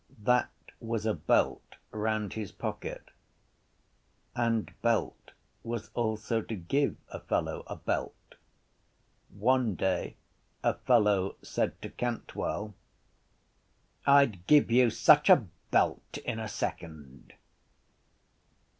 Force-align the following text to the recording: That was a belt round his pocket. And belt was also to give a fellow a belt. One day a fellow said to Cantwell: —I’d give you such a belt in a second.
That 0.23 0.49
was 0.79 1.05
a 1.05 1.13
belt 1.13 1.75
round 1.91 2.33
his 2.33 2.51
pocket. 2.51 3.11
And 4.35 4.73
belt 4.81 5.33
was 5.61 5.91
also 5.93 6.41
to 6.41 6.55
give 6.55 6.95
a 7.09 7.19
fellow 7.19 7.63
a 7.67 7.75
belt. 7.75 8.33
One 9.29 9.75
day 9.75 10.15
a 10.63 10.73
fellow 10.73 11.35
said 11.43 11.79
to 11.83 11.89
Cantwell: 11.91 12.73
—I’d 14.07 14.47
give 14.47 14.71
you 14.71 14.89
such 14.89 15.29
a 15.29 15.45
belt 15.69 16.17
in 16.25 16.39
a 16.39 16.49
second. 16.49 17.33